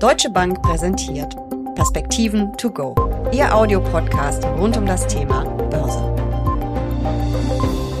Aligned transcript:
Deutsche 0.00 0.30
Bank 0.30 0.62
präsentiert 0.62 1.36
Perspektiven 1.74 2.56
to 2.56 2.70
go, 2.70 2.94
Ihr 3.32 3.54
Audiopodcast 3.54 4.42
rund 4.46 4.78
um 4.78 4.86
das 4.86 5.06
Thema 5.06 5.44
Börse. 5.68 6.00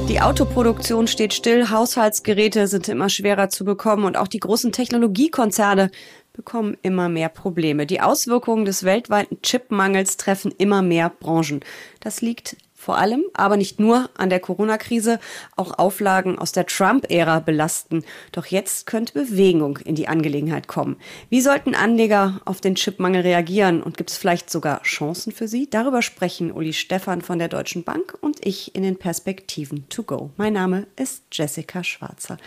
Die 0.08 0.18
Autoproduktion 0.18 1.08
steht 1.08 1.34
still, 1.34 1.68
Haushaltsgeräte 1.68 2.68
sind 2.68 2.88
immer 2.88 3.10
schwerer 3.10 3.50
zu 3.50 3.66
bekommen 3.66 4.04
und 4.04 4.16
auch 4.16 4.28
die 4.28 4.40
großen 4.40 4.72
Technologiekonzerne 4.72 5.90
bekommen 6.32 6.78
immer 6.80 7.10
mehr 7.10 7.28
Probleme. 7.28 7.84
Die 7.84 8.00
Auswirkungen 8.00 8.64
des 8.64 8.84
weltweiten 8.84 9.42
Chipmangels 9.42 10.16
treffen 10.16 10.54
immer 10.56 10.80
mehr 10.80 11.10
Branchen. 11.10 11.60
Das 12.00 12.22
liegt 12.22 12.56
vor 12.80 12.96
allem, 12.96 13.24
aber 13.34 13.58
nicht 13.58 13.78
nur 13.78 14.08
an 14.16 14.30
der 14.30 14.40
Corona-Krise, 14.40 15.20
auch 15.54 15.78
Auflagen 15.78 16.38
aus 16.38 16.52
der 16.52 16.64
Trump-Ära 16.64 17.40
belasten. 17.40 18.04
Doch 18.32 18.46
jetzt 18.46 18.86
könnte 18.86 19.12
Bewegung 19.12 19.76
in 19.84 19.94
die 19.94 20.08
Angelegenheit 20.08 20.66
kommen. 20.66 20.96
Wie 21.28 21.42
sollten 21.42 21.74
Anleger 21.74 22.40
auf 22.46 22.62
den 22.62 22.76
Chipmangel 22.76 23.20
reagieren 23.20 23.82
und 23.82 23.98
gibt 23.98 24.10
es 24.10 24.16
vielleicht 24.16 24.48
sogar 24.48 24.82
Chancen 24.82 25.30
für 25.30 25.46
sie? 25.46 25.68
Darüber 25.68 26.00
sprechen 26.00 26.52
Uli 26.52 26.72
Stephan 26.72 27.20
von 27.20 27.38
der 27.38 27.48
Deutschen 27.48 27.84
Bank 27.84 28.16
und 28.22 28.44
ich 28.46 28.74
in 28.74 28.82
den 28.82 28.96
Perspektiven 28.96 29.86
to 29.90 30.02
go. 30.02 30.30
Mein 30.38 30.54
Name 30.54 30.86
ist 30.96 31.24
Jessica 31.32 31.84
Schwarzer. 31.84 32.38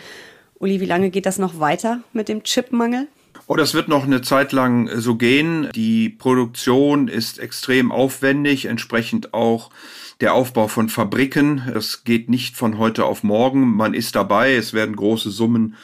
Uli, 0.58 0.80
wie 0.80 0.86
lange 0.86 1.10
geht 1.10 1.26
das 1.26 1.38
noch 1.38 1.60
weiter 1.60 2.00
mit 2.12 2.28
dem 2.28 2.42
Chipmangel? 2.42 3.06
Oh, 3.46 3.56
das 3.56 3.74
wird 3.74 3.88
noch 3.88 4.04
eine 4.04 4.22
Zeit 4.22 4.52
lang 4.52 4.88
so 5.00 5.16
gehen. 5.16 5.68
Die 5.74 6.08
Produktion 6.08 7.08
ist 7.08 7.38
extrem 7.38 7.92
aufwendig, 7.92 8.64
entsprechend 8.64 9.34
auch 9.34 9.70
der 10.20 10.32
Aufbau 10.32 10.66
von 10.66 10.88
Fabriken. 10.88 11.62
Das 11.74 12.04
geht 12.04 12.30
nicht 12.30 12.56
von 12.56 12.78
heute 12.78 13.04
auf 13.04 13.22
morgen. 13.22 13.76
Man 13.76 13.92
ist 13.92 14.14
dabei. 14.14 14.54
Es 14.54 14.72
werden 14.72 14.96
große 14.96 15.30
Summen 15.30 15.76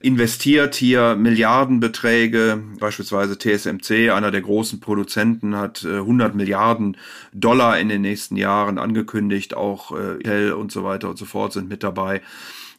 investiert 0.00 0.76
hier 0.76 1.16
Milliardenbeträge. 1.16 2.62
Beispielsweise 2.78 3.36
TSMC, 3.36 4.10
einer 4.10 4.30
der 4.30 4.42
großen 4.42 4.78
Produzenten, 4.78 5.56
hat 5.56 5.84
100 5.84 6.32
äh, 6.32 6.36
Milliarden 6.36 6.96
Dollar 7.32 7.80
in 7.80 7.88
den 7.88 8.02
nächsten 8.02 8.36
Jahren 8.36 8.78
angekündigt. 8.78 9.56
Auch 9.56 9.90
äh, 9.90 10.14
Intel 10.18 10.52
und 10.52 10.70
so 10.70 10.84
weiter 10.84 11.10
und 11.10 11.18
so 11.18 11.24
fort 11.24 11.52
sind 11.52 11.68
mit 11.68 11.82
dabei. 11.82 12.22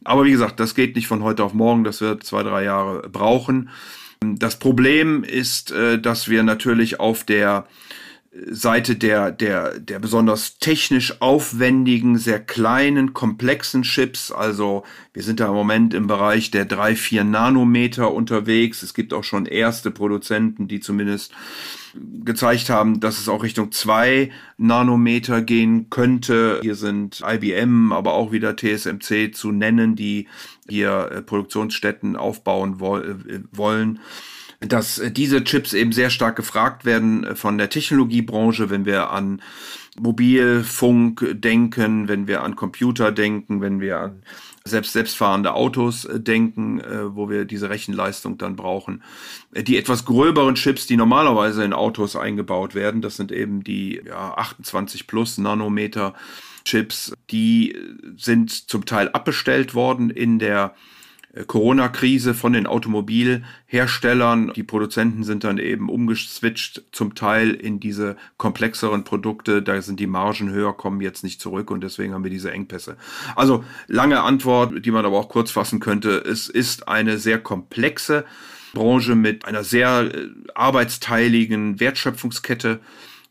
Aber 0.06 0.24
wie 0.24 0.32
gesagt, 0.32 0.62
das 0.62 0.76
geht 0.76 0.96
nicht 0.96 1.08
von 1.08 1.24
heute 1.24 1.44
auf 1.44 1.54
morgen. 1.54 1.84
Das 1.84 2.00
wird 2.00 2.24
zwei, 2.24 2.44
drei 2.44 2.64
Jahre 2.64 3.10
brauchen. 3.10 3.70
Das 4.22 4.60
Problem 4.60 5.24
ist, 5.24 5.72
äh, 5.72 6.00
dass 6.00 6.28
wir 6.28 6.44
natürlich 6.44 7.00
auf 7.00 7.24
der 7.24 7.66
Seite 8.48 8.96
der, 8.96 9.32
der, 9.32 9.80
der 9.80 10.00
besonders 10.00 10.58
technisch 10.60 11.22
aufwendigen, 11.22 12.18
sehr 12.18 12.40
kleinen, 12.40 13.14
komplexen 13.14 13.84
Chips. 13.84 14.32
Also 14.32 14.84
wir 15.14 15.24
sind 15.24 15.40
da 15.40 15.48
im 15.48 15.54
Moment 15.54 15.94
im 15.94 16.08
Bereich 16.08 16.52
der 16.52 16.66
drei 16.66 16.96
vier 16.96 17.24
Nanometer 17.24 18.14
unterwegs. 18.14 18.84
Es 18.84 18.94
gibt 18.94 19.14
auch 19.14 19.24
schon 19.24 19.46
erste 19.46 19.92
Produzenten, 19.92 20.68
die 20.68 20.80
zumindest 20.80 21.34
gezeigt 22.24 22.70
haben, 22.70 23.00
dass 23.00 23.20
es 23.20 23.30
auch 23.30 23.44
Richtung 23.44 23.72
zwei 23.72 24.32
Nanometer 24.58 25.42
gehen 25.42 25.90
könnte. 25.90 26.60
Hier 26.62 26.76
sind 26.76 27.22
IBM, 27.26 27.92
aber 27.92 28.14
auch 28.14 28.32
wieder 28.32 28.56
TSMC 28.56 29.34
zu 29.34 29.52
nennen, 29.52 29.96
die 29.96 30.28
hier 30.68 31.10
äh, 31.12 31.22
Produktionsstätten 31.22 32.16
aufbauen 32.16 32.76
äh, 32.80 33.40
wollen 33.52 34.00
dass 34.60 35.00
äh, 35.00 35.12
diese 35.12 35.44
Chips 35.44 35.74
eben 35.74 35.92
sehr 35.92 36.10
stark 36.10 36.36
gefragt 36.36 36.86
werden 36.86 37.36
von 37.36 37.58
der 37.58 37.70
Technologiebranche, 37.70 38.70
wenn 38.70 38.86
wir 38.86 39.10
an 39.12 39.42
Mobilfunk 40.00 41.26
denken, 41.34 42.08
wenn 42.08 42.28
wir 42.28 42.44
an 42.44 42.56
Computer 42.56 43.12
denken, 43.12 43.62
wenn 43.62 43.80
wir 43.80 44.00
an 44.00 44.24
selbst 44.66 44.94
selbstfahrende 44.94 45.54
Autos 45.54 46.06
äh, 46.06 46.20
denken, 46.20 46.80
äh, 46.80 47.16
wo 47.16 47.30
wir 47.30 47.46
diese 47.46 47.70
Rechenleistung 47.70 48.38
dann 48.38 48.56
brauchen. 48.56 49.04
Äh, 49.54 49.64
die 49.64 49.78
etwas 49.78 50.06
gröberen 50.06 50.56
Chips, 50.56 50.88
die 50.88 50.98
normalerweise 50.98 51.64
in 51.64 51.74
Autos 51.74 52.16
eingebaut 52.16 52.76
werden, 52.76 53.02
das 53.02 53.16
sind 53.16 53.32
eben 53.32 53.64
die 53.64 54.02
ja, 54.06 54.34
28 54.36 55.08
plus 55.08 55.38
Nanometer 55.38 56.14
Chips, 56.66 57.14
die 57.32 57.76
sind 58.18 58.52
zum 58.52 58.86
Teil 58.86 59.10
abbestellt 59.10 59.74
worden 59.74 60.10
in 60.10 60.38
der 60.38 60.76
äh, 60.76 60.99
Corona-Krise 61.48 62.34
von 62.34 62.54
den 62.54 62.66
Automobilherstellern. 62.66 64.52
Die 64.56 64.64
Produzenten 64.64 65.24
sind 65.24 65.44
dann 65.44 65.58
eben 65.58 65.90
umgeswitcht, 65.90 66.84
zum 66.92 67.14
Teil 67.16 67.52
in 67.52 67.80
diese 67.80 68.18
komplexeren 68.38 69.04
Produkte. 69.04 69.62
Da 69.62 69.82
sind 69.82 70.00
die 70.00 70.08
Margen 70.08 70.50
höher, 70.50 70.74
kommen 70.76 71.02
jetzt 71.02 71.24
nicht 71.24 71.40
zurück 71.40 71.70
und 71.70 71.82
deswegen 71.82 72.14
haben 72.14 72.24
wir 72.24 72.32
diese 72.32 72.52
Engpässe. 72.52 72.98
Also 73.36 73.64
lange 73.88 74.22
Antwort, 74.22 74.86
die 74.86 74.92
man 74.92 75.06
aber 75.06 75.18
auch 75.18 75.30
kurz 75.30 75.52
fassen 75.52 75.80
könnte. 75.80 76.18
Es 76.18 76.50
ist 76.50 76.88
eine 76.88 77.20
sehr 77.20 77.40
komplexe 77.40 78.26
Branche 78.74 79.16
mit 79.16 79.46
einer 79.46 79.64
sehr 79.64 80.14
äh, 80.14 80.28
arbeitsteiligen 80.56 81.80
Wertschöpfungskette. 81.80 82.80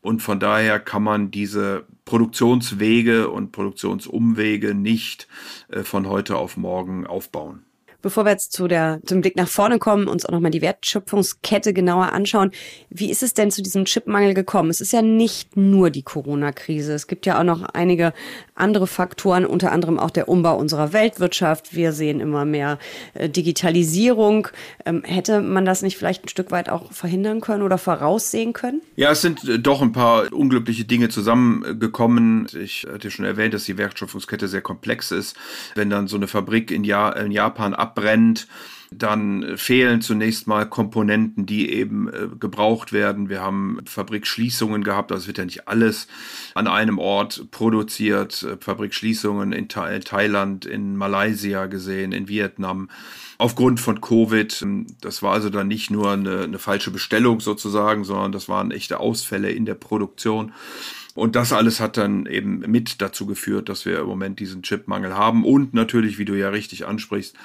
Und 0.01 0.21
von 0.21 0.39
daher 0.39 0.79
kann 0.79 1.03
man 1.03 1.31
diese 1.31 1.85
Produktionswege 2.05 3.29
und 3.29 3.51
Produktionsumwege 3.51 4.73
nicht 4.73 5.27
äh, 5.67 5.83
von 5.83 6.07
heute 6.07 6.37
auf 6.37 6.55
morgen 6.55 7.05
aufbauen. 7.05 7.63
Bevor 8.01 8.23
wir 8.23 8.31
jetzt 8.31 8.53
zu 8.53 8.69
der, 8.69 9.01
zum 9.05 9.19
Blick 9.19 9.35
nach 9.35 9.49
vorne 9.49 9.77
kommen, 9.77 10.07
uns 10.07 10.25
auch 10.25 10.31
nochmal 10.31 10.51
die 10.51 10.61
Wertschöpfungskette 10.61 11.73
genauer 11.73 12.13
anschauen. 12.13 12.51
Wie 12.89 13.11
ist 13.11 13.23
es 13.23 13.33
denn 13.33 13.51
zu 13.51 13.61
diesem 13.61 13.83
Chipmangel 13.83 14.33
gekommen? 14.33 14.69
Es 14.69 14.79
ist 14.79 14.93
ja 14.93 15.01
nicht 15.01 15.57
nur 15.57 15.89
die 15.89 16.03
Corona-Krise. 16.03 16.93
Es 16.93 17.07
gibt 17.07 17.25
ja 17.25 17.37
auch 17.37 17.43
noch 17.43 17.63
einige 17.73 18.13
andere 18.55 18.87
Faktoren, 18.87 19.45
unter 19.45 19.73
anderem 19.73 19.99
auch 19.99 20.11
der 20.11 20.29
Umbau 20.29 20.57
unserer 20.57 20.93
Weltwirtschaft. 20.93 21.75
Wir 21.75 21.91
sehen 21.91 22.21
immer 22.21 22.45
mehr 22.45 22.79
äh, 23.15 23.27
Digitalisierung. 23.27 24.47
Ähm, 24.85 25.03
hätte 25.03 25.41
man 25.41 25.65
das 25.65 25.81
nicht 25.81 25.97
vielleicht 25.97 26.25
ein 26.25 26.29
Stück 26.29 26.51
weit 26.51 26.69
auch 26.69 26.93
verhindern 26.93 27.41
können 27.41 27.63
oder 27.63 27.77
voraussehen 27.77 28.53
können? 28.53 28.81
Ja, 28.95 29.11
es 29.11 29.21
sind 29.21 29.43
äh, 29.43 29.59
doch 29.59 29.81
ein 29.81 29.91
paar 29.91 30.31
unglückliche 30.31 30.85
Dinge 30.85 31.09
zusammengekommen. 31.09 32.47
Ich 32.61 32.87
hatte 32.89 33.11
schon 33.11 33.25
erwähnt, 33.25 33.53
dass 33.53 33.65
die 33.65 33.77
Wertschöpfungskette 33.77 34.47
sehr 34.47 34.61
komplex 34.61 35.11
ist. 35.11 35.35
Wenn 35.75 35.89
dann 35.89 36.07
so 36.07 36.15
eine 36.15 36.27
Fabrik 36.27 36.71
in, 36.71 36.85
in 36.85 37.31
Japan 37.31 37.73
ab 37.73 37.88
abbrennt, 37.89 38.47
dann 38.91 39.55
fehlen 39.55 40.01
zunächst 40.01 40.47
mal 40.47 40.67
Komponenten, 40.67 41.45
die 41.45 41.71
eben 41.71 42.07
äh, 42.07 42.27
gebraucht 42.39 42.91
werden. 42.91 43.29
Wir 43.29 43.41
haben 43.41 43.79
Fabrikschließungen 43.85 44.83
gehabt, 44.83 45.11
also 45.11 45.27
wird 45.27 45.37
ja 45.37 45.45
nicht 45.45 45.67
alles 45.67 46.07
an 46.55 46.67
einem 46.67 46.97
Ort 46.97 47.51
produziert. 47.51 48.41
Äh, 48.43 48.57
Fabrikschließungen 48.59 49.51
in 49.51 49.69
Tha 49.69 49.99
Thailand, 49.99 50.65
in 50.65 50.97
Malaysia 50.97 51.67
gesehen, 51.67 52.11
in 52.11 52.27
Vietnam. 52.27 52.89
Aufgrund 53.37 53.79
von 53.79 54.01
Covid, 54.01 54.65
das 55.01 55.21
war 55.23 55.33
also 55.33 55.49
dann 55.49 55.67
nicht 55.67 55.91
nur 55.91 56.11
eine, 56.11 56.41
eine 56.41 56.59
falsche 56.59 56.91
Bestellung 56.91 57.39
sozusagen, 57.39 58.03
sondern 58.03 58.33
das 58.33 58.49
waren 58.49 58.71
echte 58.71 58.99
Ausfälle 58.99 59.51
in 59.51 59.65
der 59.65 59.75
Produktion. 59.75 60.51
Und 61.15 61.35
das 61.35 61.51
alles 61.51 61.79
hat 61.79 61.97
dann 61.97 62.25
eben 62.27 62.59
mit 62.59 63.01
dazu 63.01 63.25
geführt, 63.25 63.67
dass 63.67 63.85
wir 63.85 63.99
im 63.99 64.07
Moment 64.07 64.39
diesen 64.39 64.61
Chipmangel 64.61 65.15
haben. 65.15 65.43
Und 65.43 65.73
natürlich, 65.73 66.17
wie 66.17 66.25
du 66.25 66.33
ja 66.33 66.49
richtig 66.49 66.85
ansprichst, 66.85 67.35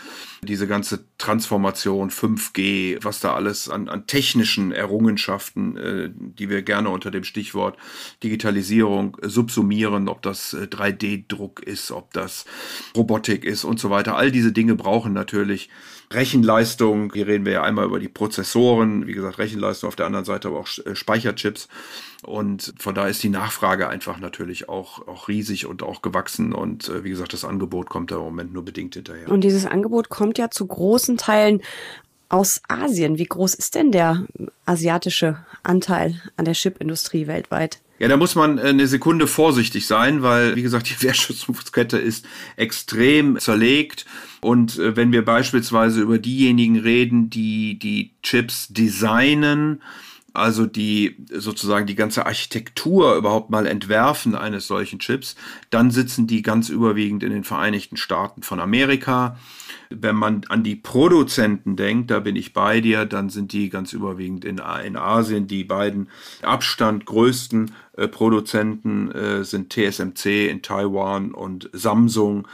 diese 0.44 0.66
ganze 0.66 1.05
Transformation 1.19 2.10
5G, 2.10 2.99
was 3.03 3.21
da 3.21 3.34
alles 3.34 3.69
an, 3.69 3.88
an 3.88 4.06
technischen 4.06 4.72
Errungenschaften, 4.72 5.77
äh, 5.77 6.10
die 6.15 6.50
wir 6.50 6.62
gerne 6.62 6.91
unter 6.91 7.10
dem 7.10 7.25
Stichwort 7.25 7.77
Digitalisierung 8.22 9.16
subsumieren, 9.22 10.09
ob 10.09 10.22
das 10.22 10.54
3D-Druck 10.54 11.66
äh, 11.66 11.71
ist, 11.71 11.91
ob 11.91 12.12
das 12.12 12.44
Robotik 12.97 13.44
ist 13.44 13.65
und 13.65 13.81
so 13.81 13.91
weiter. 13.91 14.16
All 14.16 14.31
diese 14.31 14.53
Dinge 14.53 14.75
brauchen 14.75 15.12
natürlich 15.12 15.71
Rechenleistung. 16.12 17.12
Hier 17.12 17.27
reden 17.27 17.44
wir 17.44 17.53
ja 17.54 17.62
einmal 17.62 17.87
über 17.87 17.99
die 17.99 18.09
Prozessoren, 18.09 19.06
wie 19.06 19.12
gesagt, 19.12 19.38
Rechenleistung 19.38 19.88
auf 19.88 19.97
der 19.97 20.06
anderen 20.06 20.25
Seite, 20.25 20.49
aber 20.49 20.60
auch 20.60 20.69
äh, 20.84 20.94
Speicherchips. 20.94 21.69
Und 22.22 22.72
von 22.78 22.94
daher 22.94 23.10
ist 23.10 23.22
die 23.22 23.28
Nachfrage 23.28 23.88
einfach 23.88 24.19
natürlich 24.19 24.69
auch, 24.69 25.06
auch 25.06 25.28
riesig 25.28 25.66
und 25.66 25.83
auch 25.83 26.00
gewachsen. 26.00 26.53
Und 26.53 26.88
äh, 26.88 27.04
wie 27.04 27.10
gesagt, 27.10 27.33
das 27.33 27.44
Angebot 27.44 27.91
kommt 27.91 28.10
da 28.10 28.16
im 28.16 28.22
Moment 28.22 28.53
nur 28.53 28.65
bedingt 28.65 28.94
hinterher. 28.94 29.28
Und 29.28 29.43
dieses 29.43 29.66
Angebot 29.66 30.09
kommt 30.09 30.34
ja 30.39 30.50
zu 30.50 30.67
großen 30.67 31.17
Teilen 31.17 31.61
aus 32.28 32.61
Asien. 32.69 33.19
Wie 33.19 33.27
groß 33.27 33.55
ist 33.55 33.75
denn 33.75 33.93
der 33.93 34.27
asiatische 34.66 35.39
Anteil 35.63 36.21
an 36.36 36.45
der 36.45 36.54
Chipindustrie 36.54 37.27
weltweit? 37.27 37.81
Ja, 37.98 38.09
da 38.09 38.16
muss 38.16 38.34
man 38.34 38.59
äh, 38.59 38.63
eine 38.63 38.86
Sekunde 38.86 39.27
vorsichtig 39.27 39.86
sein, 39.86 40.22
weil, 40.22 40.57
wie 40.57 40.63
gesagt, 40.63 40.91
die 40.91 41.03
Wertschöpfungskette 41.03 41.98
ist 41.98 42.27
extrem 42.57 43.39
zerlegt. 43.39 44.04
Und 44.41 44.78
äh, 44.78 44.97
wenn 44.97 45.13
wir 45.13 45.25
beispielsweise 45.25 46.01
über 46.01 46.19
diejenigen 46.19 46.78
reden, 46.78 47.30
die 47.30 47.78
die 47.78 48.10
Chips 48.22 48.69
designen, 48.69 49.80
also 50.34 50.66
die 50.66 51.16
sozusagen 51.33 51.86
die 51.86 51.95
ganze 51.95 52.27
Architektur 52.27 53.15
überhaupt 53.15 53.51
mal 53.51 53.66
entwerfen 53.66 54.34
eines 54.34 54.66
solchen 54.66 54.98
Chips, 54.98 55.36
dann 55.71 55.92
sitzen 55.92 56.27
die 56.27 56.42
ganz 56.42 56.69
überwiegend 56.69 57.22
in 57.22 57.31
den 57.31 57.45
Vereinigten 57.45 57.97
Staaten 57.97 58.42
von 58.42 58.59
Amerika. 58.59 59.39
Wenn 59.91 60.16
man 60.16 60.42
an 60.48 60.65
die 60.65 60.75
Produzenten 60.75 61.77
denkt, 61.77 62.10
da 62.10 62.19
bin 62.19 62.34
ich 62.34 62.53
bei 62.53 62.81
dir, 62.81 63.07
dann 63.07 63.31
sind 63.31 63.53
die 63.53 63.71
ganz 63.71 63.92
überwiegend 63.92 64.45
in, 64.45 64.60
in 64.84 64.97
Asien. 64.97 65.47
Die 65.47 65.63
beiden 65.63 66.09
Abstand 66.42 67.07
größten 67.07 67.71
äh, 67.97 68.09
Produzenten 68.09 69.13
äh, 69.13 69.45
sind 69.45 69.72
TSMC 69.72 70.51
in 70.51 70.63
Taiwan 70.63 71.30
und 71.30 71.71
Samsung 71.72 72.48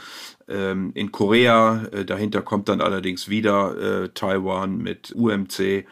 ähm, 0.47 0.91
in 0.93 1.11
Korea. 1.11 1.85
Äh, 1.91 2.05
dahinter 2.05 2.43
kommt 2.43 2.69
dann 2.69 2.79
allerdings 2.79 3.27
wieder 3.27 4.03
äh, 4.03 4.09
Taiwan 4.09 4.77
mit 4.77 5.13
UMC 5.15 5.87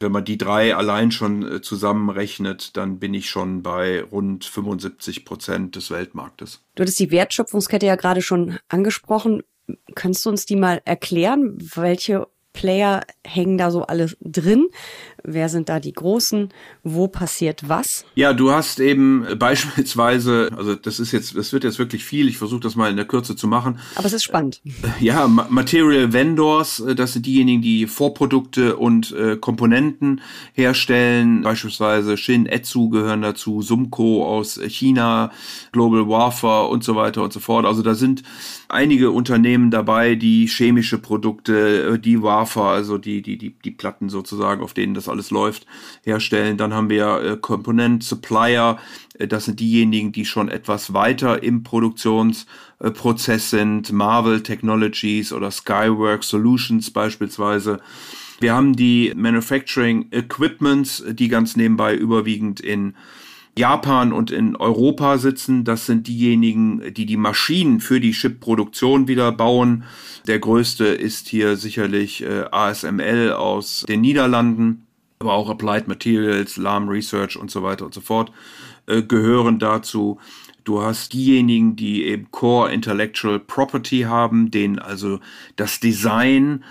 Wenn 0.00 0.12
man 0.12 0.24
die 0.24 0.38
drei 0.38 0.74
allein 0.74 1.10
schon 1.12 1.46
äh, 1.46 1.60
zusammenrechnet, 1.60 2.76
dann 2.78 2.98
bin 2.98 3.12
ich 3.12 3.28
schon 3.28 3.62
bei 3.62 4.02
rund 4.02 4.46
75 4.46 5.26
Prozent 5.26 5.76
des 5.76 5.90
Weltmarktes. 5.90 6.62
Du 6.74 6.82
hattest 6.82 6.98
die 6.98 7.10
Wertschöpfungskette 7.10 7.84
ja 7.84 7.96
gerade 7.96 8.22
schon 8.22 8.58
angesprochen. 8.68 9.42
Kannst 9.94 10.24
du 10.24 10.30
uns 10.30 10.46
die 10.46 10.56
mal 10.56 10.80
erklären? 10.86 11.58
Welche 11.74 12.26
Player 12.54 13.02
hängen 13.26 13.58
da 13.58 13.70
so 13.70 13.82
alle 13.82 14.10
drin? 14.22 14.68
Wer 15.24 15.48
sind 15.48 15.68
da 15.68 15.80
die 15.80 15.92
Großen? 15.92 16.48
Wo 16.82 17.08
passiert 17.08 17.68
was? 17.68 18.04
Ja, 18.14 18.32
du 18.32 18.50
hast 18.50 18.80
eben 18.80 19.26
beispielsweise, 19.38 20.50
also 20.56 20.74
das 20.74 21.00
ist 21.00 21.12
jetzt, 21.12 21.36
das 21.36 21.52
wird 21.52 21.64
jetzt 21.64 21.78
wirklich 21.78 22.04
viel. 22.04 22.28
Ich 22.28 22.38
versuche 22.38 22.60
das 22.60 22.76
mal 22.76 22.90
in 22.90 22.96
der 22.96 23.04
Kürze 23.04 23.36
zu 23.36 23.46
machen. 23.48 23.78
Aber 23.96 24.06
es 24.06 24.12
ist 24.12 24.24
spannend. 24.24 24.60
Äh, 24.64 25.04
ja, 25.04 25.28
Material 25.28 26.12
Vendors, 26.12 26.80
äh, 26.80 26.94
das 26.94 27.12
sind 27.12 27.26
diejenigen, 27.26 27.62
die 27.62 27.86
Vorprodukte 27.86 28.76
und 28.76 29.12
äh, 29.12 29.36
Komponenten 29.36 30.20
herstellen. 30.52 31.42
Beispielsweise 31.42 32.16
Shin 32.16 32.46
Etsu 32.46 32.88
gehören 32.88 33.22
dazu, 33.22 33.62
Sumco 33.62 34.26
aus 34.26 34.60
China, 34.68 35.30
Global 35.72 36.08
Warfare 36.08 36.68
und 36.68 36.84
so 36.84 36.96
weiter 36.96 37.22
und 37.22 37.32
so 37.32 37.40
fort. 37.40 37.66
Also 37.66 37.82
da 37.82 37.94
sind 37.94 38.22
einige 38.68 39.10
Unternehmen 39.10 39.70
dabei, 39.70 40.14
die 40.14 40.46
chemische 40.46 40.98
Produkte, 40.98 41.98
die 41.98 42.22
Wafer, 42.22 42.64
also 42.64 42.98
die, 42.98 43.22
die, 43.22 43.36
die, 43.36 43.50
die 43.50 43.70
Platten 43.70 44.08
sozusagen, 44.08 44.62
auf 44.62 44.74
denen 44.74 44.94
das 44.94 45.08
alles 45.10 45.30
läuft, 45.30 45.66
herstellen. 46.02 46.56
Dann 46.56 46.72
haben 46.72 46.88
wir 46.90 47.20
äh, 47.22 47.36
Component 47.36 48.02
Supplier, 48.02 48.78
äh, 49.18 49.28
das 49.28 49.44
sind 49.44 49.60
diejenigen, 49.60 50.12
die 50.12 50.24
schon 50.24 50.48
etwas 50.48 50.94
weiter 50.94 51.42
im 51.42 51.62
Produktionsprozess 51.62 53.50
sind, 53.50 53.92
Marvel 53.92 54.42
Technologies 54.42 55.32
oder 55.32 55.50
Skyworks 55.50 56.28
Solutions 56.28 56.90
beispielsweise. 56.90 57.80
Wir 58.40 58.54
haben 58.54 58.74
die 58.74 59.12
Manufacturing 59.14 60.06
Equipments, 60.12 61.04
die 61.06 61.28
ganz 61.28 61.56
nebenbei 61.56 61.94
überwiegend 61.94 62.60
in 62.60 62.94
Japan 63.56 64.12
und 64.12 64.30
in 64.30 64.56
Europa 64.56 65.18
sitzen. 65.18 65.64
Das 65.64 65.84
sind 65.84 66.06
diejenigen, 66.06 66.94
die 66.94 67.04
die 67.04 67.18
Maschinen 67.18 67.80
für 67.80 68.00
die 68.00 68.12
Chip-Produktion 68.12 69.08
wieder 69.08 69.32
bauen. 69.32 69.84
Der 70.26 70.38
größte 70.38 70.86
ist 70.86 71.28
hier 71.28 71.56
sicherlich 71.56 72.22
äh, 72.22 72.44
ASML 72.50 73.32
aus 73.32 73.84
den 73.88 74.00
Niederlanden, 74.00 74.86
aber 75.20 75.34
auch 75.34 75.50
Applied 75.50 75.86
Materials, 75.86 76.56
Lam 76.56 76.88
Research 76.88 77.36
und 77.36 77.50
so 77.50 77.62
weiter 77.62 77.84
und 77.84 77.92
so 77.92 78.00
fort 78.00 78.32
äh, 78.86 79.02
gehören 79.02 79.58
dazu. 79.58 80.18
Du 80.64 80.80
hast 80.80 81.12
diejenigen, 81.12 81.76
die 81.76 82.04
eben 82.04 82.30
Core 82.30 82.72
Intellectual 82.72 83.38
Property 83.38 84.02
haben, 84.02 84.50
denen 84.50 84.78
also 84.78 85.20
das 85.56 85.78
Design 85.78 86.64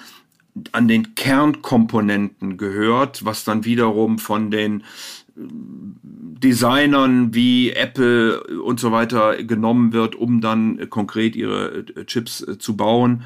an 0.72 0.88
den 0.88 1.13
Kernkomponenten 1.13 2.57
gehört, 2.57 3.24
was 3.24 3.44
dann 3.44 3.66
wiederum 3.66 4.18
von 4.18 4.50
den 4.50 4.84
Designern 5.36 7.36
wie 7.36 7.72
Apple 7.72 8.42
und 8.62 8.80
so 8.80 8.92
weiter 8.92 9.44
genommen 9.44 9.94
wird, 9.94 10.16
um 10.16 10.42
dann 10.42 10.90
konkret 10.90 11.36
ihre 11.36 11.86
äh, 11.96 12.06
Chips 12.06 12.42
äh, 12.42 12.57
zu 12.57 12.75
bauen. 12.75 13.22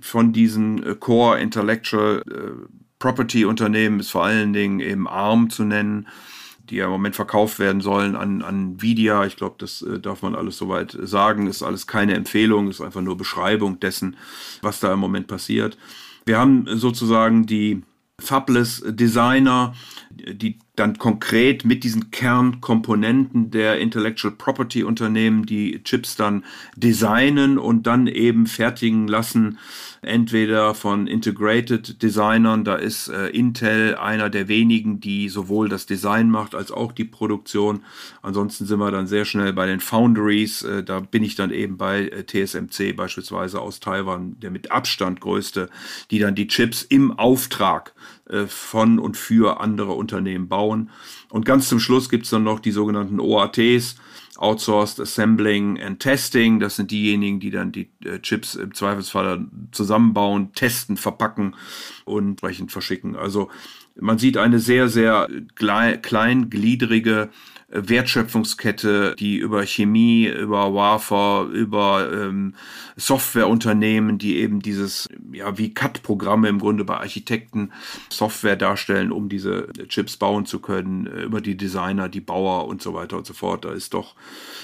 Von 0.00 0.32
diesen 0.32 0.82
äh, 0.82 0.96
Core 0.96 1.38
Intellectual 1.38 2.24
Property 2.98 3.44
Unternehmen 3.44 4.00
ist 4.00 4.10
vor 4.10 4.24
allen 4.24 4.52
Dingen 4.52 4.80
eben 4.80 5.06
ARM 5.06 5.50
zu 5.50 5.64
nennen, 5.64 6.06
die 6.70 6.76
ja 6.76 6.86
im 6.86 6.90
Moment 6.90 7.14
verkauft 7.14 7.58
werden 7.58 7.80
sollen 7.80 8.16
an, 8.16 8.42
an 8.42 8.76
Nvidia. 8.76 9.24
Ich 9.26 9.36
glaube, 9.36 9.56
das 9.58 9.84
darf 10.02 10.22
man 10.22 10.34
alles 10.34 10.56
soweit 10.56 10.96
sagen. 11.00 11.46
Ist 11.46 11.62
alles 11.62 11.86
keine 11.86 12.14
Empfehlung, 12.14 12.68
ist 12.68 12.80
einfach 12.80 13.02
nur 13.02 13.16
Beschreibung 13.16 13.78
dessen, 13.80 14.16
was 14.62 14.80
da 14.80 14.92
im 14.92 14.98
Moment 14.98 15.28
passiert. 15.28 15.78
Wir 16.24 16.38
haben 16.38 16.66
sozusagen 16.66 17.46
die 17.46 17.82
Fabless 18.18 18.82
Designer, 18.86 19.74
die 20.10 20.58
dann 20.74 20.96
konkret 20.98 21.64
mit 21.64 21.84
diesen 21.84 22.10
Kernkomponenten 22.10 23.50
der 23.50 23.78
Intellectual 23.78 24.34
Property 24.34 24.84
Unternehmen 24.84 25.44
die 25.44 25.82
Chips 25.84 26.16
dann 26.16 26.44
designen 26.76 27.58
und 27.58 27.86
dann 27.86 28.06
eben 28.06 28.46
fertigen 28.46 29.06
lassen, 29.06 29.58
entweder 30.06 30.74
von 30.74 31.06
Integrated 31.06 32.02
Designern, 32.02 32.64
da 32.64 32.76
ist 32.76 33.08
äh, 33.08 33.28
Intel 33.28 33.96
einer 33.96 34.30
der 34.30 34.48
wenigen, 34.48 35.00
die 35.00 35.28
sowohl 35.28 35.68
das 35.68 35.86
Design 35.86 36.30
macht 36.30 36.54
als 36.54 36.70
auch 36.70 36.92
die 36.92 37.04
Produktion. 37.04 37.82
Ansonsten 38.22 38.66
sind 38.66 38.78
wir 38.78 38.90
dann 38.90 39.06
sehr 39.06 39.24
schnell 39.24 39.52
bei 39.52 39.66
den 39.66 39.80
Foundries, 39.80 40.62
äh, 40.62 40.82
da 40.82 41.00
bin 41.00 41.24
ich 41.24 41.34
dann 41.34 41.50
eben 41.50 41.76
bei 41.76 42.08
äh, 42.08 42.24
TSMC 42.24 42.94
beispielsweise 42.96 43.60
aus 43.60 43.80
Taiwan, 43.80 44.38
der 44.40 44.50
mit 44.50 44.70
Abstand 44.70 45.20
größte, 45.20 45.68
die 46.10 46.18
dann 46.18 46.34
die 46.34 46.46
Chips 46.46 46.82
im 46.82 47.18
Auftrag 47.18 47.92
äh, 48.28 48.46
von 48.46 48.98
und 48.98 49.16
für 49.16 49.60
andere 49.60 49.92
Unternehmen 49.92 50.48
bauen. 50.48 50.90
Und 51.30 51.44
ganz 51.44 51.68
zum 51.68 51.80
Schluss 51.80 52.08
gibt 52.08 52.24
es 52.24 52.30
dann 52.30 52.44
noch 52.44 52.60
die 52.60 52.72
sogenannten 52.72 53.20
OATs, 53.20 53.96
Outsourced 54.38 55.00
Assembling 55.00 55.80
and 55.80 56.00
Testing. 56.00 56.60
Das 56.60 56.76
sind 56.76 56.90
diejenigen, 56.90 57.40
die 57.40 57.50
dann 57.50 57.72
die 57.72 57.90
äh, 58.04 58.20
Chips 58.20 58.54
im 58.54 58.74
Zweifelsfall 58.74 59.46
zusammenbauen, 59.72 60.52
testen, 60.52 60.96
verpacken 60.96 61.54
und 62.04 62.42
entsprechend 62.46 62.72
verschicken. 62.72 63.16
Also 63.16 63.50
man 63.98 64.18
sieht 64.18 64.36
eine 64.36 64.58
sehr, 64.58 64.88
sehr 64.88 65.28
kleingliedrige 65.54 67.30
Wertschöpfungskette, 67.76 69.14
die 69.18 69.36
über 69.36 69.64
Chemie, 69.64 70.26
über 70.26 70.74
Wafer, 70.74 71.48
über 71.52 72.10
ähm, 72.12 72.54
Softwareunternehmen, 72.96 74.18
die 74.18 74.38
eben 74.38 74.60
dieses, 74.60 75.08
ja, 75.32 75.58
wie 75.58 75.74
CAD-Programme 75.74 76.48
im 76.48 76.58
Grunde 76.58 76.84
bei 76.84 76.96
Architekten 76.96 77.72
Software 78.10 78.56
darstellen, 78.56 79.12
um 79.12 79.28
diese 79.28 79.68
Chips 79.88 80.16
bauen 80.16 80.46
zu 80.46 80.60
können, 80.60 81.06
äh, 81.06 81.22
über 81.22 81.40
die 81.40 81.56
Designer, 81.56 82.08
die 82.08 82.20
Bauer 82.20 82.66
und 82.66 82.82
so 82.82 82.94
weiter 82.94 83.16
und 83.16 83.26
so 83.26 83.34
fort. 83.34 83.64
Da 83.64 83.72
ist 83.72 83.94
doch 83.94 84.14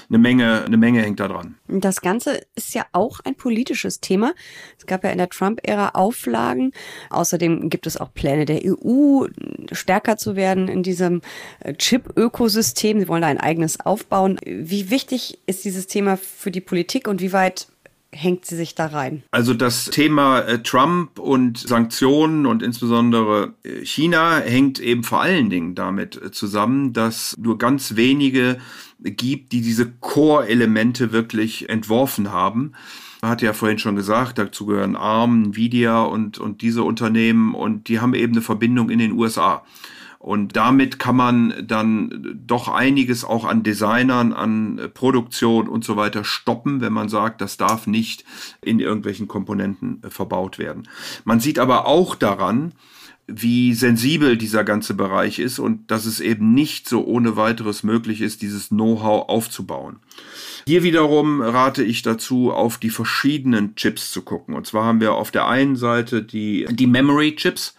eine 0.08 0.18
Menge, 0.18 0.64
eine 0.64 0.76
Menge 0.76 1.02
hängt 1.02 1.20
da 1.20 1.28
dran. 1.28 1.56
Das 1.68 2.00
Ganze 2.00 2.40
ist 2.54 2.74
ja 2.74 2.86
auch 2.92 3.20
ein 3.20 3.34
politisches 3.34 4.00
Thema. 4.00 4.34
Es 4.78 4.86
gab 4.86 5.04
ja 5.04 5.10
in 5.10 5.18
der 5.18 5.28
Trump-Ära 5.28 5.90
Auflagen. 5.90 6.72
Außerdem 7.10 7.70
gibt 7.70 7.86
es 7.86 7.96
auch 7.96 8.12
Pläne 8.12 8.44
der 8.44 8.62
EU, 8.64 9.26
stärker 9.72 10.16
zu 10.16 10.36
werden 10.36 10.68
in 10.68 10.82
diesem 10.82 11.22
äh, 11.60 11.74
Chip-Ökosystem 11.74 12.62
System, 12.62 12.98
sie 13.02 13.08
wollen 13.08 13.22
da 13.22 13.28
ein 13.28 13.40
eigenes 13.40 13.80
aufbauen. 13.80 14.38
Wie 14.44 14.90
wichtig 14.90 15.38
ist 15.46 15.64
dieses 15.64 15.88
Thema 15.88 16.16
für 16.16 16.52
die 16.52 16.60
Politik 16.60 17.08
und 17.08 17.20
wie 17.20 17.32
weit 17.32 17.66
hängt 18.12 18.44
sie 18.44 18.56
sich 18.56 18.76
da 18.76 18.86
rein? 18.86 19.24
Also 19.32 19.54
das 19.54 19.86
Thema 19.86 20.40
äh, 20.40 20.62
Trump 20.62 21.18
und 21.18 21.58
Sanktionen 21.58 22.46
und 22.46 22.62
insbesondere 22.62 23.54
äh, 23.64 23.84
China 23.84 24.38
hängt 24.38 24.78
eben 24.78 25.02
vor 25.02 25.20
allen 25.20 25.50
Dingen 25.50 25.74
damit 25.74 26.20
äh, 26.22 26.30
zusammen, 26.30 26.92
dass 26.92 27.34
nur 27.38 27.58
ganz 27.58 27.96
wenige 27.96 28.58
gibt, 29.00 29.50
die 29.50 29.62
diese 29.62 29.90
Core-Elemente 29.90 31.10
wirklich 31.10 31.68
entworfen 31.68 32.30
haben. 32.30 32.72
Man 33.20 33.32
hat 33.32 33.42
ja 33.42 33.52
vorhin 33.52 33.78
schon 33.78 33.96
gesagt, 33.96 34.38
dazu 34.38 34.66
gehören 34.66 34.94
ARM, 34.94 35.46
Nvidia 35.46 36.02
und, 36.02 36.38
und 36.38 36.62
diese 36.62 36.84
Unternehmen 36.84 37.54
und 37.54 37.88
die 37.88 37.98
haben 37.98 38.14
eben 38.14 38.34
eine 38.34 38.42
Verbindung 38.42 38.90
in 38.90 39.00
den 39.00 39.12
USA. 39.12 39.64
Und 40.22 40.54
damit 40.54 41.00
kann 41.00 41.16
man 41.16 41.52
dann 41.66 42.38
doch 42.46 42.68
einiges 42.68 43.24
auch 43.24 43.44
an 43.44 43.64
Designern, 43.64 44.32
an 44.32 44.80
Produktion 44.94 45.66
und 45.66 45.84
so 45.84 45.96
weiter 45.96 46.22
stoppen, 46.22 46.80
wenn 46.80 46.92
man 46.92 47.08
sagt, 47.08 47.40
das 47.40 47.56
darf 47.56 47.88
nicht 47.88 48.24
in 48.60 48.78
irgendwelchen 48.78 49.26
Komponenten 49.26 50.00
äh, 50.04 50.10
verbaut 50.10 50.60
werden. 50.60 50.88
Man 51.24 51.40
sieht 51.40 51.58
aber 51.58 51.86
auch 51.86 52.14
daran, 52.14 52.72
wie 53.26 53.74
sensibel 53.74 54.36
dieser 54.36 54.62
ganze 54.62 54.94
Bereich 54.94 55.40
ist 55.40 55.58
und 55.58 55.90
dass 55.90 56.06
es 56.06 56.20
eben 56.20 56.54
nicht 56.54 56.88
so 56.88 57.04
ohne 57.04 57.36
weiteres 57.36 57.82
möglich 57.82 58.20
ist, 58.20 58.42
dieses 58.42 58.68
Know-how 58.68 59.28
aufzubauen. 59.28 59.96
Hier 60.68 60.84
wiederum 60.84 61.42
rate 61.42 61.82
ich 61.82 62.02
dazu, 62.02 62.52
auf 62.52 62.78
die 62.78 62.90
verschiedenen 62.90 63.74
Chips 63.74 64.12
zu 64.12 64.22
gucken. 64.22 64.54
Und 64.54 64.68
zwar 64.68 64.84
haben 64.84 65.00
wir 65.00 65.14
auf 65.14 65.32
der 65.32 65.48
einen 65.48 65.74
Seite 65.74 66.22
die, 66.22 66.68
die 66.70 66.86
Memory 66.86 67.34
Chips. 67.34 67.74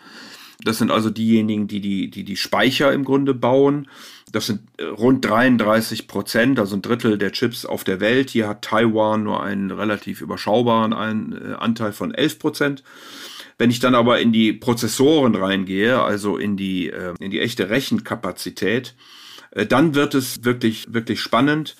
Das 0.64 0.78
sind 0.78 0.92
also 0.92 1.10
diejenigen, 1.10 1.68
die 1.68 1.82
die, 1.82 2.10
die, 2.10 2.24
die 2.24 2.38
Speicher 2.38 2.94
im 2.94 3.04
Grunde 3.04 3.34
bauen. 3.34 3.88
Das 4.32 4.48
sind 4.48 4.62
äh, 4.78 4.86
rund 4.86 5.26
33 5.26 6.08
Prozent, 6.08 6.60
also 6.60 6.76
ein 6.76 6.82
Drittel 6.82 7.18
der 7.18 7.32
Chips 7.32 7.66
auf 7.66 7.84
der 7.84 8.00
Welt. 8.00 8.30
Hier 8.30 8.48
hat 8.48 8.64
Taiwan 8.64 9.24
nur 9.24 9.44
einen 9.44 9.72
relativ 9.72 10.22
überschaubaren 10.22 11.34
äh, 11.34 11.54
Anteil 11.56 11.92
von 11.92 12.14
11 12.14 12.40
Prozent. 12.40 12.84
Wenn 13.58 13.70
ich 13.70 13.80
dann 13.80 13.94
aber 13.94 14.20
in 14.20 14.32
die 14.32 14.54
Prozessoren 14.54 15.36
reingehe, 15.36 16.02
also 16.02 16.38
in 16.38 16.58
die, 16.58 16.90
äh, 16.90 17.14
in 17.20 17.32
die 17.32 17.40
echte 17.40 17.70
Rechenkapazität, 17.70 18.96
dann 19.70 19.94
wird 19.94 20.16
es 20.16 20.44
wirklich, 20.44 20.96
wirklich 20.96 21.22
spannend. 21.22 21.76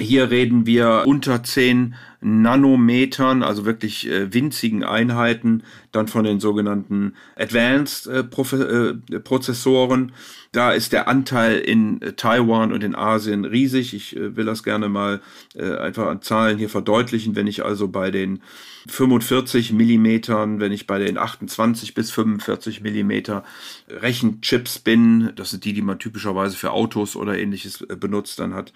Hier 0.00 0.32
reden 0.32 0.66
wir 0.66 1.04
unter 1.06 1.44
10 1.44 1.94
Nanometern, 2.22 3.42
also 3.42 3.64
wirklich 3.64 4.08
äh, 4.08 4.32
winzigen 4.32 4.84
Einheiten, 4.84 5.64
dann 5.90 6.06
von 6.06 6.24
den 6.24 6.38
sogenannten 6.38 7.14
Advanced 7.36 8.06
äh, 8.06 8.20
äh, 8.20 9.20
Prozessoren. 9.20 10.12
Da 10.52 10.70
ist 10.70 10.92
der 10.92 11.08
Anteil 11.08 11.58
in 11.58 12.00
Taiwan 12.16 12.72
und 12.72 12.84
in 12.84 12.94
Asien 12.94 13.44
riesig. 13.46 13.94
Ich 13.94 14.14
will 14.14 14.44
das 14.44 14.62
gerne 14.62 14.90
mal 14.90 15.22
einfach 15.58 16.08
an 16.08 16.20
Zahlen 16.20 16.58
hier 16.58 16.68
verdeutlichen. 16.68 17.34
Wenn 17.34 17.46
ich 17.46 17.64
also 17.64 17.88
bei 17.88 18.10
den 18.10 18.42
45 18.86 19.72
Millimetern, 19.72 20.60
wenn 20.60 20.70
ich 20.70 20.86
bei 20.86 20.98
den 20.98 21.16
28 21.16 21.94
bis 21.94 22.10
45 22.10 22.82
Millimeter 22.82 23.44
Rechenchips 23.88 24.80
bin, 24.80 25.32
das 25.36 25.52
sind 25.52 25.64
die, 25.64 25.72
die 25.72 25.80
man 25.80 25.98
typischerweise 25.98 26.54
für 26.54 26.72
Autos 26.72 27.16
oder 27.16 27.38
ähnliches 27.38 27.86
benutzt, 27.98 28.38
dann 28.38 28.52
hat 28.52 28.74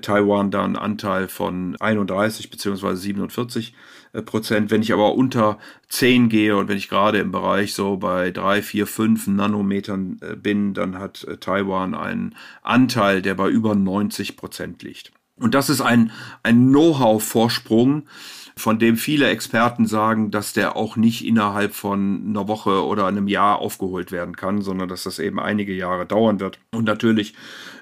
Taiwan 0.00 0.50
da 0.50 0.64
einen 0.64 0.76
Anteil 0.76 1.28
von 1.28 1.76
31 1.78 2.48
bzw. 2.48 2.87
47 2.96 3.74
Prozent. 4.24 4.70
Wenn 4.70 4.82
ich 4.82 4.92
aber 4.92 5.14
unter 5.14 5.58
10 5.88 6.28
gehe 6.28 6.56
und 6.56 6.68
wenn 6.68 6.78
ich 6.78 6.88
gerade 6.88 7.18
im 7.18 7.30
Bereich 7.30 7.74
so 7.74 7.96
bei 7.96 8.30
3, 8.30 8.62
4, 8.62 8.86
5 8.86 9.26
Nanometern 9.28 10.18
äh, 10.20 10.36
bin, 10.36 10.74
dann 10.74 10.98
hat 10.98 11.24
äh, 11.24 11.36
Taiwan 11.36 11.94
einen 11.94 12.34
Anteil, 12.62 13.22
der 13.22 13.34
bei 13.34 13.48
über 13.48 13.74
90 13.74 14.36
Prozent 14.36 14.82
liegt. 14.82 15.12
Und 15.36 15.54
das 15.54 15.70
ist 15.70 15.80
ein, 15.80 16.10
ein 16.42 16.68
Know-how-Vorsprung, 16.68 18.04
von 18.56 18.78
dem 18.80 18.96
viele 18.96 19.28
Experten 19.28 19.86
sagen, 19.86 20.32
dass 20.32 20.52
der 20.52 20.74
auch 20.74 20.96
nicht 20.96 21.24
innerhalb 21.24 21.74
von 21.74 22.24
einer 22.28 22.48
Woche 22.48 22.84
oder 22.84 23.06
einem 23.06 23.28
Jahr 23.28 23.60
aufgeholt 23.60 24.10
werden 24.10 24.34
kann, 24.34 24.62
sondern 24.62 24.88
dass 24.88 25.04
das 25.04 25.20
eben 25.20 25.38
einige 25.38 25.72
Jahre 25.72 26.06
dauern 26.06 26.40
wird. 26.40 26.58
Und 26.72 26.84
natürlich 26.84 27.34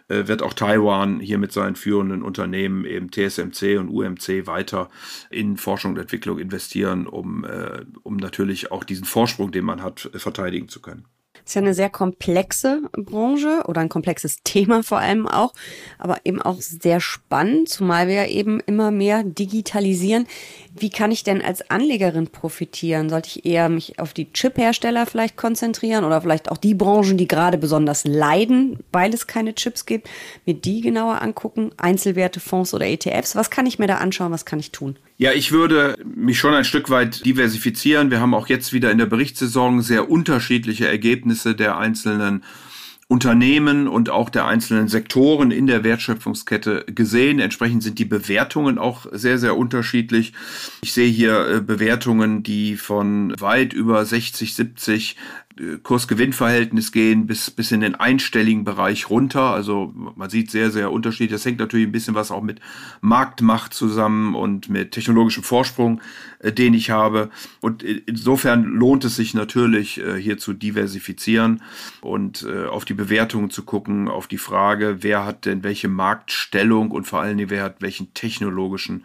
äh, 0.09 0.27
wird 0.29 0.43
auch 0.43 0.53
Taiwan 0.53 1.21
hier 1.21 1.39
mit 1.39 1.53
seinen 1.53 1.77
führenden 1.77 2.23
Unternehmen, 2.23 2.85
eben 2.85 3.11
TSMC 3.11 3.79
und 3.79 3.89
UMC, 3.89 4.47
weiter 4.47 4.89
in 5.31 5.57
Forschung 5.57 5.93
und 5.93 5.99
Entwicklung 5.99 6.39
investieren, 6.39 7.07
um, 7.07 7.45
äh, 7.45 7.85
um 8.03 8.17
natürlich 8.17 8.71
auch 8.71 8.85
diesen 8.85 9.05
Vorsprung, 9.05 9.53
den 9.53 9.65
man 9.65 9.83
hat, 9.83 10.11
verteidigen 10.15 10.69
zu 10.69 10.81
können 10.81 11.07
ist 11.47 11.55
ja 11.55 11.63
eine 11.63 11.75
sehr 11.75 11.91
komplexe 11.91 12.83
Branche 12.93 13.63
oder 13.67 13.81
ein 13.81 13.89
komplexes 13.89 14.39
Thema 14.45 14.83
vor 14.83 14.99
allem 14.99 15.29
auch, 15.29 15.53
aber 15.99 16.19
eben 16.25 16.43
auch 16.43 16.61
sehr 16.61 17.01
spannend, 17.01 17.69
zumal 17.69 18.09
wir 18.09 18.15
ja 18.15 18.27
eben 18.27 18.61
immer 18.61 18.91
mehr 18.91 19.23
digitalisieren. 19.23 20.27
Wie 20.79 20.91
kann 20.91 21.13
ich 21.13 21.25
denn 21.25 21.41
als 21.41 21.71
Anlegerin 21.71 22.27
profitieren? 22.27 23.09
Sollte 23.09 23.29
ich 23.29 23.47
eher 23.47 23.69
mich 23.69 23.99
auf 23.99 24.13
die 24.13 24.33
Chip-Hersteller 24.33 25.07
vielleicht 25.07 25.37
konzentrieren 25.37 26.05
oder 26.05 26.21
vielleicht 26.21 26.51
auch 26.51 26.59
die 26.59 26.75
Branchen, 26.75 27.17
die 27.17 27.29
gerade 27.29 27.59
besonders 27.59 28.05
leiden, 28.05 28.81
weil 28.93 29.15
es 29.15 29.27
keine 29.27 29.55
Chips 29.55 29.87
gibt, 29.87 30.09
mir 30.45 30.55
die 30.55 30.81
genauer 30.81 31.23
angucken? 31.23 31.71
Einzelwerte, 31.77 32.41
Fonds 32.41 32.75
oder 32.75 32.87
ETFs? 32.87 33.37
Was 33.37 33.51
kann 33.51 33.67
ich 33.67 33.79
mir 33.79 33.87
da 33.87 33.99
anschauen? 33.99 34.33
Was 34.33 34.45
kann 34.45 34.59
ich 34.59 34.73
tun? 34.73 34.99
Ja, 35.19 35.33
ich 35.33 35.51
würde 35.51 35.97
mich 36.05 36.39
schon 36.39 36.53
ein 36.53 36.67
Stück 36.67 36.91
weit 36.91 37.25
diversifizieren. 37.25 38.11
Wir 38.11 38.21
haben 38.21 38.35
auch 38.35 38.49
jetzt 38.49 38.75
wieder 38.75 38.91
in 38.91 38.99
der 38.99 39.07
Berichtssaison 39.07 39.81
sehr 39.81 40.11
unterschiedliche 40.11 40.87
Ergebnisse 40.87 41.55
der 41.55 41.79
einzelnen 41.79 42.45
Unternehmen 43.09 43.89
und 43.89 44.11
auch 44.11 44.29
der 44.29 44.47
einzelnen 44.47 44.89
Sektoren 44.89 45.53
in 45.53 45.67
der 45.67 45.85
Wertschöpfungskette 45.85 46.85
gesehen. 46.89 47.39
Entsprechend 47.39 47.83
sind 47.83 47.99
die 47.99 48.05
Bewertungen 48.05 48.79
auch 48.79 49.07
sehr, 49.13 49.39
sehr 49.39 49.57
unterschiedlich. 49.57 50.35
Ich 50.83 50.93
sehe 50.93 51.09
hier 51.09 51.49
äh, 51.49 51.61
Bewertungen, 51.61 52.43
die 52.43 52.77
von 52.77 53.33
weit 53.41 53.73
über 53.73 54.05
60, 54.05 54.55
70 54.55 55.17
Kurs-Gewinn-Verhältnis 55.83 56.93
gehen 56.93 57.27
bis, 57.27 57.51
bis 57.51 57.73
in 57.73 57.81
den 57.81 57.95
einstelligen 57.95 58.65
Bereich 58.65 59.09
runter. 59.09 59.53
Also 59.53 59.93
man 59.95 60.29
sieht 60.29 60.51
sehr, 60.51 60.71
sehr 60.71 60.93
Unterschiede. 60.93 61.33
Das 61.33 61.47
hängt 61.47 61.59
natürlich 61.59 61.87
ein 61.87 61.93
bisschen 61.93 62.15
was 62.15 62.31
auch 62.31 62.43
mit 62.43 62.61
Marktmacht 63.01 63.73
zusammen 63.73 64.35
und 64.35 64.69
mit 64.69 64.93
technologischem 64.93 65.43
Vorsprung, 65.43 66.03
äh, 66.41 66.53
den 66.53 66.75
ich 66.75 66.91
habe. 66.91 67.31
Und 67.61 67.83
insofern 67.83 68.65
lohnt 68.65 69.05
es 69.05 69.17
sich 69.17 69.33
natürlich, 69.33 69.99
äh, 69.99 70.21
hier 70.21 70.37
zu 70.37 70.53
diversifizieren 70.53 71.63
und 72.03 72.43
äh, 72.43 72.67
auf 72.67 72.85
die 72.85 72.95
Bewertungen 72.95 73.49
zu 73.49 73.65
gucken, 73.65 74.09
auf 74.09 74.27
die 74.27 74.39
Frage, 74.39 74.99
wer 75.01 75.25
hat 75.25 75.47
denn 75.47 75.65
welche 75.65 75.89
Marktstellung 75.89 76.91
und 76.91 77.07
vor 77.07 77.21
allen 77.21 77.39
Dingen, 77.39 77.51
wer 77.51 77.63
hat 77.63 77.81
welchen 77.81 78.13
technologischen 78.13 79.05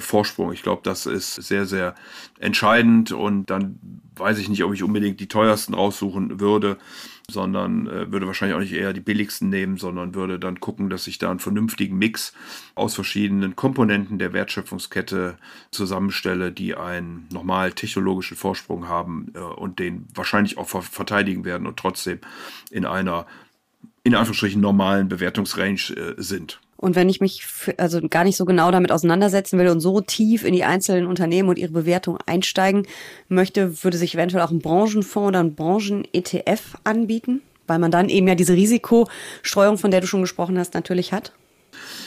Vorsprung. 0.00 0.52
Ich 0.52 0.62
glaube, 0.62 0.82
das 0.84 1.06
ist 1.06 1.34
sehr, 1.34 1.66
sehr 1.66 1.94
entscheidend 2.38 3.12
und 3.12 3.50
dann 3.50 3.78
weiß 4.16 4.38
ich 4.38 4.48
nicht, 4.48 4.62
ob 4.64 4.72
ich 4.72 4.82
unbedingt 4.82 5.20
die 5.20 5.28
teuersten 5.28 5.74
raussuchen 5.74 6.40
würde, 6.40 6.78
sondern 7.30 7.86
äh, 7.86 8.12
würde 8.12 8.26
wahrscheinlich 8.26 8.54
auch 8.54 8.60
nicht 8.60 8.72
eher 8.72 8.92
die 8.92 9.00
billigsten 9.00 9.48
nehmen, 9.48 9.76
sondern 9.76 10.14
würde 10.14 10.38
dann 10.38 10.60
gucken, 10.60 10.90
dass 10.90 11.06
ich 11.06 11.18
da 11.18 11.30
einen 11.30 11.40
vernünftigen 11.40 11.96
Mix 11.96 12.32
aus 12.74 12.94
verschiedenen 12.94 13.56
Komponenten 13.56 14.18
der 14.18 14.32
Wertschöpfungskette 14.32 15.36
zusammenstelle, 15.70 16.52
die 16.52 16.76
einen 16.76 17.26
normal 17.32 17.72
technologischen 17.72 18.36
Vorsprung 18.36 18.88
haben 18.88 19.32
äh, 19.34 19.38
und 19.38 19.78
den 19.78 20.06
wahrscheinlich 20.14 20.58
auch 20.58 20.68
verteidigen 20.68 21.44
werden 21.44 21.66
und 21.66 21.78
trotzdem 21.78 22.20
in 22.70 22.84
einer 22.84 23.26
in 24.02 24.14
Anführungsstrichen 24.14 24.60
normalen 24.60 25.08
Bewertungsrange 25.08 25.96
äh, 25.96 26.14
sind. 26.18 26.60
Und 26.76 26.96
wenn 26.96 27.08
ich 27.08 27.20
mich 27.20 27.46
für, 27.46 27.78
also 27.78 28.00
gar 28.08 28.24
nicht 28.24 28.36
so 28.36 28.44
genau 28.44 28.70
damit 28.70 28.92
auseinandersetzen 28.92 29.58
will 29.58 29.68
und 29.68 29.80
so 29.80 30.00
tief 30.00 30.44
in 30.44 30.52
die 30.52 30.64
einzelnen 30.64 31.06
Unternehmen 31.06 31.48
und 31.48 31.58
ihre 31.58 31.72
Bewertung 31.72 32.18
einsteigen 32.26 32.86
möchte, 33.28 33.84
würde 33.84 33.96
sich 33.96 34.14
eventuell 34.14 34.42
auch 34.42 34.50
ein 34.50 34.58
Branchenfonds 34.58 35.28
oder 35.28 35.40
ein 35.40 35.54
Branchen-ETF 35.54 36.78
anbieten, 36.84 37.42
weil 37.66 37.78
man 37.78 37.90
dann 37.90 38.08
eben 38.08 38.28
ja 38.28 38.34
diese 38.34 38.54
Risikostreuung, 38.54 39.78
von 39.78 39.90
der 39.90 40.00
du 40.00 40.06
schon 40.06 40.22
gesprochen 40.22 40.58
hast, 40.58 40.74
natürlich 40.74 41.12
hat. 41.12 41.32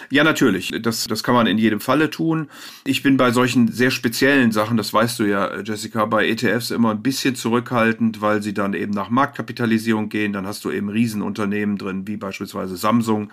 Ja, 0.10 0.24
natürlich. 0.24 0.74
Das, 0.82 1.06
das 1.06 1.24
kann 1.24 1.36
man 1.36 1.48
in 1.48 1.58
jedem 1.58 1.80
Falle 1.80 2.10
tun. 2.10 2.50
Ich 2.86 3.04
bin 3.04 3.18
bei 3.18 3.32
solchen 3.32 3.68
sehr 3.72 3.92
speziellen 3.92 4.52
Sachen, 4.52 4.78
das 4.78 4.94
weißt 4.94 5.20
du 5.20 5.24
ja, 5.26 5.62
Jessica, 5.62 6.06
bei 6.06 6.28
ETFs 6.28 6.72
immer 6.72 6.92
ein 6.92 7.02
bisschen 7.02 7.36
zurückhaltend, 7.36 8.22
weil 8.22 8.42
sie 8.42 8.54
dann 8.54 8.74
eben 8.74 8.94
nach 8.94 9.10
Marktkapitalisierung 9.10 10.10
gehen. 10.10 10.34
Dann 10.34 10.48
hast 10.48 10.64
du 10.66 10.72
eben 10.72 10.90
Riesenunternehmen 10.90 11.78
drin, 11.78 12.08
wie 12.08 12.18
beispielsweise 12.18 12.78
Samsung, 12.78 13.32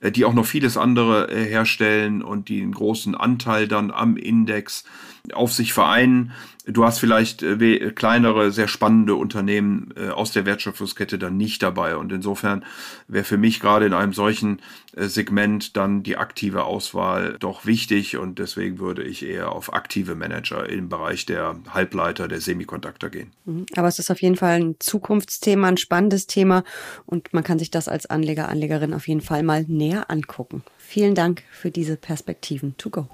äh, 0.00 0.10
die 0.10 0.24
auch 0.24 0.34
noch 0.34 0.46
vieles 0.46 0.76
andere 0.76 1.30
äh, 1.30 1.44
herstellen 1.44 2.22
und 2.22 2.48
die 2.48 2.62
einen 2.62 2.72
großen 2.72 3.14
Anteil 3.14 3.68
dann 3.68 3.90
am 3.90 4.16
Index 4.16 4.84
auf 5.32 5.52
sich 5.52 5.72
vereinen. 5.72 6.32
Du 6.66 6.84
hast 6.84 6.98
vielleicht 6.98 7.44
äh, 7.44 7.92
kleinere, 7.92 8.50
sehr 8.50 8.66
spannende 8.66 9.14
Unternehmen 9.14 9.94
äh, 9.96 10.08
aus 10.08 10.32
der 10.32 10.46
Wertschöpfungskette 10.46 11.16
dann 11.16 11.36
nicht 11.36 11.62
dabei. 11.62 11.96
Und 11.96 12.12
insofern 12.12 12.64
wäre 13.06 13.24
für 13.24 13.38
mich 13.38 13.60
gerade 13.60 13.86
in 13.86 13.94
einem 13.94 14.12
solchen 14.12 14.60
äh, 14.96 15.06
Segment 15.06 15.76
dann 15.76 16.02
die 16.02 16.16
aktive 16.16 16.64
Auswahl 16.64 17.36
doch 17.38 17.66
wichtig. 17.66 18.16
Und 18.16 18.40
deswegen 18.40 18.80
würde 18.80 19.04
ich 19.04 19.24
eher 19.24 19.52
auf 19.52 19.72
aktive 19.72 20.16
Manager 20.16 20.68
im 20.68 20.88
Bereich 20.88 21.24
der 21.24 21.56
Halbleiter, 21.70 22.26
der 22.26 22.40
Semiconductor 22.40 23.10
gehen. 23.10 23.30
Mhm. 23.44 23.66
Aber 23.76 23.86
es 23.86 24.00
ist 24.00 24.10
auf 24.10 24.20
jeden 24.20 24.36
Fall 24.36 24.60
ein 24.60 24.76
Zukunftsthema, 24.80 25.68
ein 25.68 25.76
spannendes 25.76 26.26
Thema. 26.26 26.64
Und 27.04 27.32
man 27.32 27.44
kann 27.44 27.60
sich 27.60 27.70
das 27.70 27.86
als 27.86 28.06
Anleger, 28.06 28.48
Anlegerin 28.48 28.92
auf 28.92 29.06
jeden 29.06 29.20
Fall 29.20 29.44
mal 29.44 29.64
näher 29.68 30.10
angucken. 30.10 30.64
Vielen 30.78 31.14
Dank 31.14 31.44
für 31.50 31.70
diese 31.70 31.96
Perspektiven. 31.96 32.76
To 32.76 32.90
go. 32.90 33.08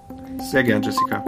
Sehr 0.51 0.63
gern, 0.63 0.83
Jessica. 0.83 1.25